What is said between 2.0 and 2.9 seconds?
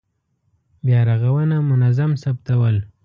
ثبتول.